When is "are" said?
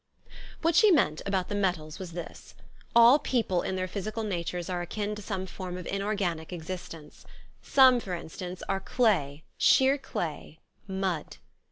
4.67-4.81, 8.67-8.79